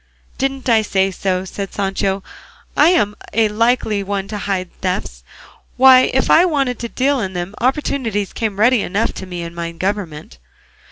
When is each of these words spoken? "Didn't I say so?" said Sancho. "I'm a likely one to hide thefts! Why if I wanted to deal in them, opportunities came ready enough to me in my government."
"Didn't 0.39 0.67
I 0.67 0.81
say 0.81 1.11
so?" 1.11 1.45
said 1.45 1.75
Sancho. 1.75 2.23
"I'm 2.75 3.13
a 3.33 3.49
likely 3.49 4.01
one 4.01 4.27
to 4.29 4.37
hide 4.39 4.71
thefts! 4.81 5.23
Why 5.77 6.09
if 6.11 6.31
I 6.31 6.43
wanted 6.43 6.79
to 6.79 6.89
deal 6.89 7.19
in 7.19 7.33
them, 7.33 7.53
opportunities 7.61 8.33
came 8.33 8.59
ready 8.59 8.81
enough 8.81 9.13
to 9.13 9.27
me 9.27 9.43
in 9.43 9.53
my 9.53 9.71
government." 9.73 10.39